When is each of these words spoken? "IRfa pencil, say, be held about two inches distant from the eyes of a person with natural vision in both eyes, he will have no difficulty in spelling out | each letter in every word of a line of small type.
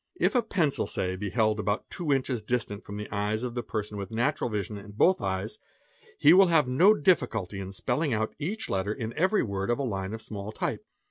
"IRfa 0.19 0.49
pencil, 0.49 0.87
say, 0.87 1.15
be 1.15 1.29
held 1.29 1.59
about 1.59 1.87
two 1.91 2.11
inches 2.11 2.41
distant 2.41 2.83
from 2.83 2.97
the 2.97 3.07
eyes 3.11 3.43
of 3.43 3.55
a 3.55 3.61
person 3.61 3.99
with 3.99 4.09
natural 4.09 4.49
vision 4.49 4.75
in 4.75 4.93
both 4.93 5.21
eyes, 5.21 5.59
he 6.17 6.33
will 6.33 6.47
have 6.47 6.67
no 6.67 6.95
difficulty 6.95 7.59
in 7.59 7.71
spelling 7.71 8.11
out 8.11 8.33
| 8.37 8.39
each 8.39 8.67
letter 8.67 8.93
in 8.95 9.13
every 9.13 9.43
word 9.43 9.69
of 9.69 9.77
a 9.77 9.83
line 9.83 10.15
of 10.15 10.23
small 10.23 10.51
type. 10.51 10.83